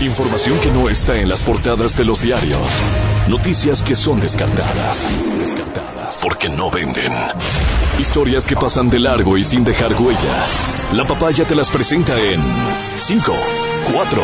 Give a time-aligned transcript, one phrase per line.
[0.00, 2.60] Información que no está en las portadas de los diarios.
[3.28, 5.06] Noticias que son descartadas.
[5.38, 6.18] Descartadas.
[6.22, 7.12] Porque no venden.
[7.98, 10.44] Historias que pasan de largo y sin dejar huella.
[10.92, 12.40] La papaya te las presenta en
[12.96, 13.32] 5,
[13.92, 14.22] 4,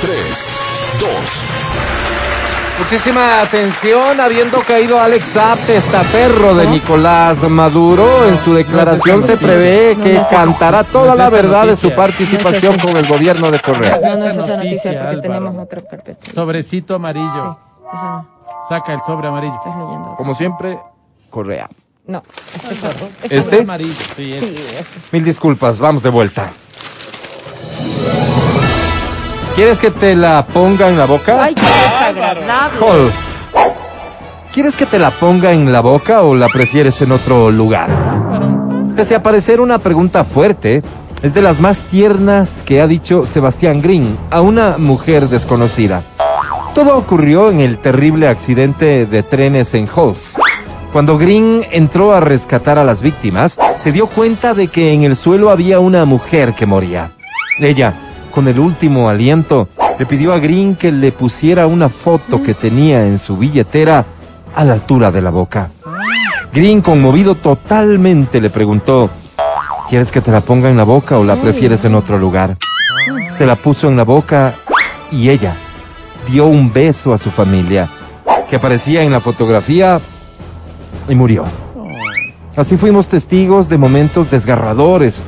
[0.00, 0.50] 3,
[1.00, 2.37] 2.
[2.78, 9.96] Muchísima atención, habiendo caído Alex Saab, testaferro de Nicolás Maduro, en su declaración se prevé
[10.02, 13.98] que cantará toda la verdad de su participación con el gobierno de Correa.
[14.02, 16.32] No, no es esa noticia porque tenemos otra carpeta.
[16.32, 17.58] Sobrecito amarillo.
[17.68, 18.28] Sí, eso no.
[18.68, 19.56] Saca el sobre amarillo.
[19.56, 20.14] Estás leyendo.
[20.16, 20.78] Como siempre,
[21.30, 21.68] Correa.
[22.06, 22.22] No,
[23.22, 23.66] este ¿Este?
[24.16, 24.86] Sí, este.
[25.12, 26.50] Mil disculpas, vamos de vuelta.
[29.58, 31.42] ¿Quieres que te la ponga en la boca?
[31.42, 33.10] Ay, qué desagradable.
[34.52, 37.90] ¿Quieres que te la ponga en la boca o la prefieres en otro lugar?
[38.94, 40.84] Pese a parecer una pregunta fuerte,
[41.22, 46.04] es de las más tiernas que ha dicho Sebastián Green a una mujer desconocida.
[46.72, 50.34] Todo ocurrió en el terrible accidente de trenes en Holz.
[50.92, 55.16] Cuando Green entró a rescatar a las víctimas, se dio cuenta de que en el
[55.16, 57.10] suelo había una mujer que moría.
[57.58, 57.92] Ella,
[58.38, 63.04] con el último aliento, le pidió a Green que le pusiera una foto que tenía
[63.04, 64.06] en su billetera
[64.54, 65.72] a la altura de la boca.
[66.52, 69.10] Green, conmovido totalmente, le preguntó,
[69.88, 72.56] ¿quieres que te la ponga en la boca o la prefieres en otro lugar?
[73.28, 74.54] Se la puso en la boca
[75.10, 75.56] y ella
[76.30, 77.90] dio un beso a su familia,
[78.48, 80.00] que aparecía en la fotografía,
[81.08, 81.44] y murió.
[82.54, 85.24] Así fuimos testigos de momentos desgarradores,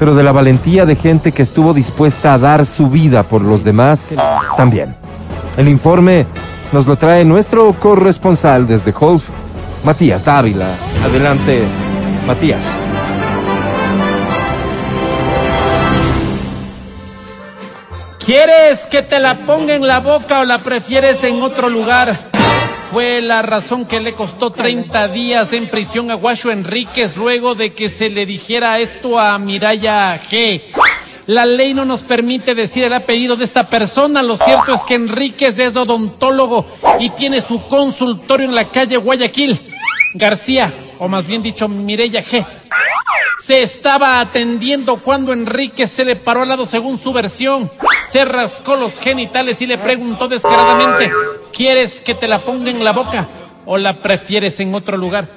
[0.00, 3.64] pero de la valentía de gente que estuvo dispuesta a dar su vida por los
[3.64, 4.14] demás
[4.56, 4.96] también.
[5.58, 6.24] El informe
[6.72, 9.28] nos lo trae nuestro corresponsal desde Holf,
[9.84, 10.68] Matías Dávila.
[11.04, 11.64] Adelante,
[12.26, 12.78] Matías.
[18.24, 22.29] ¿Quieres que te la ponga en la boca o la prefieres en otro lugar?
[22.90, 27.72] Fue la razón que le costó 30 días en prisión a Guacho Enríquez luego de
[27.72, 30.60] que se le dijera esto a Miraya G.
[31.26, 34.24] La ley no nos permite decir el apellido de esta persona.
[34.24, 36.66] Lo cierto es que Enríquez es odontólogo
[36.98, 39.60] y tiene su consultorio en la calle Guayaquil.
[40.14, 42.44] García, o más bien dicho, Mireya G.
[43.40, 47.70] Se estaba atendiendo cuando Enrique se le paró al lado según su versión.
[48.08, 51.10] Se rascó los genitales y le preguntó descaradamente,
[51.52, 53.28] ¿quieres que te la ponga en la boca
[53.64, 55.28] o la prefieres en otro lugar?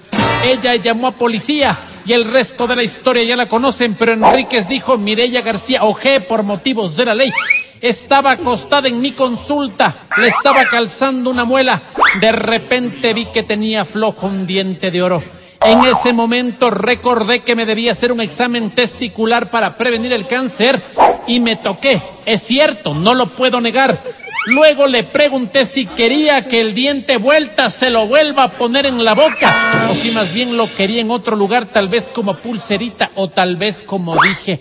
[0.46, 4.68] Ella llamó a policía y el resto de la historia ya la conocen, pero Enríquez
[4.68, 7.32] dijo, Mireya García Ojé, por motivos de la ley,
[7.80, 11.82] estaba acostada en mi consulta, le estaba calzando una muela,
[12.20, 15.24] de repente vi que tenía flojo un diente de oro.
[15.66, 20.82] En ese momento recordé que me debía hacer un examen testicular para prevenir el cáncer
[21.26, 22.02] y me toqué.
[22.26, 24.04] Es cierto, no lo puedo negar.
[24.46, 29.06] Luego le pregunté si quería que el diente vuelta se lo vuelva a poner en
[29.06, 33.12] la boca o si más bien lo quería en otro lugar, tal vez como pulserita
[33.16, 34.60] o tal vez como dije.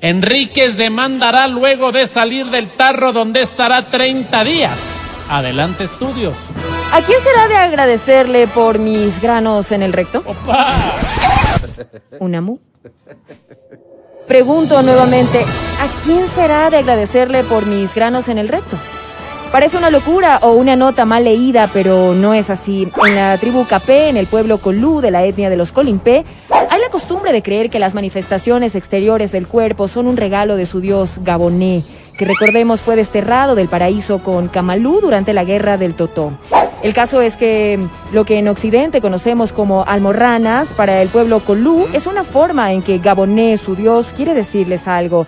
[0.00, 4.78] Enríquez demandará luego de salir del tarro donde estará 30 días.
[5.28, 6.36] Adelante estudios.
[6.92, 10.22] ¿A quién será de agradecerle por mis granos en el recto?
[10.26, 10.96] ¡Opa!
[12.18, 12.58] ¿Una mu?
[14.26, 18.76] Pregunto nuevamente, ¿a quién será de agradecerle por mis granos en el recto?
[19.52, 22.90] Parece una locura o una nota mal leída, pero no es así.
[23.04, 26.80] En la tribu Capé, en el pueblo Colú de la etnia de los Colimpé, hay
[26.80, 30.80] la costumbre de creer que las manifestaciones exteriores del cuerpo son un regalo de su
[30.80, 31.82] dios Gaboné,
[32.20, 36.34] que recordemos fue desterrado del paraíso con Camalú durante la guerra del Totó.
[36.82, 37.78] El caso es que
[38.12, 42.82] lo que en Occidente conocemos como almorranas, para el pueblo Colú, es una forma en
[42.82, 45.24] que Gaboné, su dios, quiere decirles algo.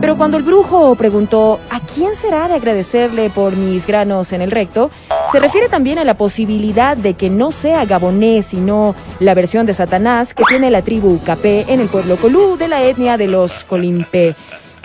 [0.00, 4.50] Pero cuando el brujo preguntó ¿a quién será de agradecerle por mis granos en el
[4.50, 4.90] recto?
[5.30, 9.74] Se refiere también a la posibilidad de que no sea Gaboné, sino la versión de
[9.74, 13.64] Satanás que tiene la tribu Capé en el pueblo Colú de la etnia de los
[13.64, 14.36] Colimpé.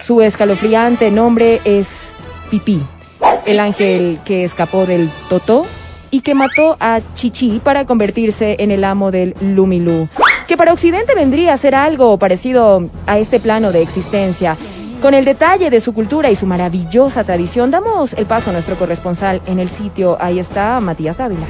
[0.02, 2.12] Su escalofriante nombre es
[2.50, 2.82] Pipí,
[3.46, 5.66] el ángel que escapó del Totó
[6.10, 10.08] y que mató a Chichi para convertirse en el amo del Lumilú,
[10.48, 14.58] que para Occidente vendría a ser algo parecido a este plano de existencia.
[15.02, 18.76] Con el detalle de su cultura y su maravillosa tradición, damos el paso a nuestro
[18.78, 20.18] corresponsal en el sitio.
[20.20, 21.48] Ahí está Matías Dávila.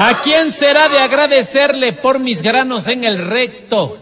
[0.00, 3.98] ¿A quién será de agradecerle por mis granos en el recto?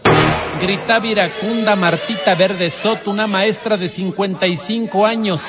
[0.61, 5.41] Gritaba iracunda Martita Verde Soto, una maestra de 55 años,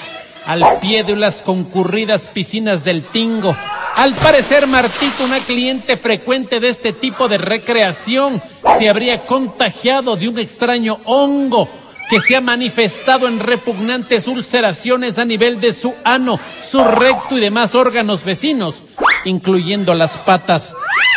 [0.47, 3.55] al pie de las concurridas piscinas del Tingo,
[3.95, 8.41] Al parecer, Martito, una cliente frecuente de este tipo de recreación,
[8.79, 11.69] se habría contagiado de un extraño hongo
[12.09, 17.41] que se ha manifestado en repugnantes ulceraciones a nivel de su ano, su recto y
[17.41, 18.83] demás órganos vecinos,
[19.25, 20.75] incluyendo las patas.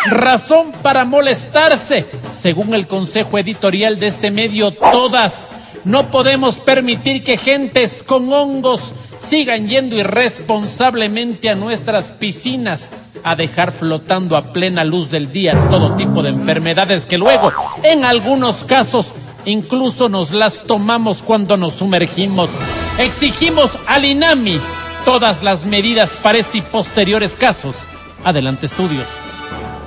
[0.09, 5.50] Razón para molestarse, según el consejo editorial de este medio, todas.
[5.83, 12.89] No podemos permitir que gentes con hongos sigan yendo irresponsablemente a nuestras piscinas
[13.24, 17.51] a dejar flotando a plena luz del día todo tipo de enfermedades que luego,
[17.83, 19.13] en algunos casos,
[19.45, 22.50] incluso nos las tomamos cuando nos sumergimos.
[22.98, 24.59] Exigimos al INAMI
[25.06, 27.75] todas las medidas para este y posteriores casos.
[28.24, 29.08] Adelante, estudios.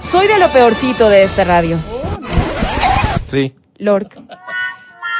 [0.02, 1.78] Soy de lo peorcito de esta radio.
[3.30, 3.54] Sí.
[3.78, 4.18] Lork.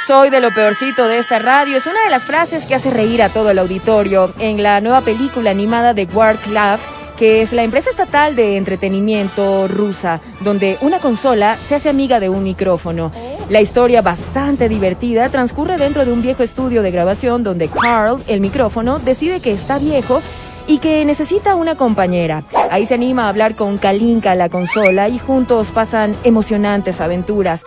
[0.06, 3.22] Soy de lo peorcito de esta radio es una de las frases que hace reír
[3.22, 6.84] a todo el auditorio en la nueva película animada de Warcraft
[7.16, 12.28] que es la empresa estatal de entretenimiento rusa, donde una consola se hace amiga de
[12.28, 13.12] un micrófono.
[13.48, 18.40] La historia bastante divertida transcurre dentro de un viejo estudio de grabación donde Carl, el
[18.40, 20.22] micrófono, decide que está viejo
[20.66, 22.44] y que necesita una compañera.
[22.70, 27.64] Ahí se anima a hablar con Kalinka, la consola, y juntos pasan emocionantes aventuras.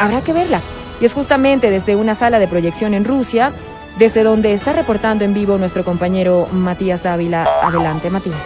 [0.00, 0.60] Habrá que verla.
[1.00, 3.52] Y es justamente desde una sala de proyección en Rusia,
[3.98, 7.46] desde donde está reportando en vivo nuestro compañero Matías Dávila.
[7.62, 8.36] Adelante, Matías.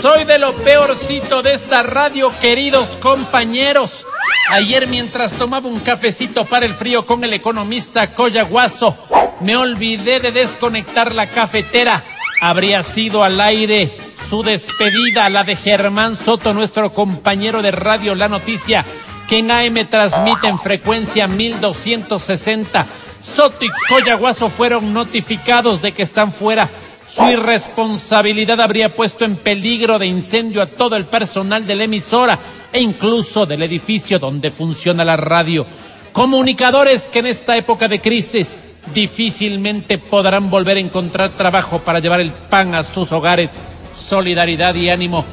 [0.00, 4.06] Soy de lo peorcito de esta radio, queridos compañeros.
[4.48, 8.96] Ayer mientras tomaba un cafecito para el frío con el economista Coyaguazo,
[9.40, 12.04] me olvidé de desconectar la cafetera.
[12.40, 13.98] Habría sido al aire
[14.30, 18.84] su despedida, la de Germán Soto, nuestro compañero de radio La Noticia,
[19.26, 22.86] que en AM transmite en frecuencia 1260.
[23.20, 26.68] Soto y Coyaguazo fueron notificados de que están fuera.
[27.16, 32.38] Su irresponsabilidad habría puesto en peligro de incendio a todo el personal de la emisora
[32.70, 35.66] e incluso del edificio donde funciona la radio.
[36.12, 38.58] Comunicadores que en esta época de crisis
[38.92, 43.48] difícilmente podrán volver a encontrar trabajo para llevar el pan a sus hogares.
[43.94, 45.24] Solidaridad y ánimo.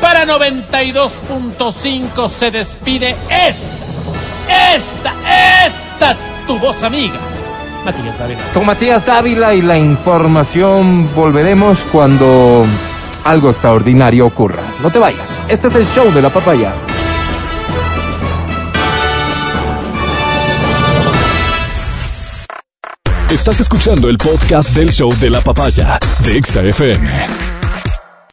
[0.00, 6.16] Para 92.5 se despide esta, esta, esta,
[6.48, 7.27] tu voz amiga.
[7.88, 8.42] Matías Dávila.
[8.52, 12.66] Con Matías Dávila y la información volveremos cuando
[13.24, 14.62] algo extraordinario ocurra.
[14.82, 15.46] No te vayas.
[15.48, 16.74] Este es el show de la papaya.
[23.30, 27.57] Estás escuchando el podcast del show de la papaya de Exa FM.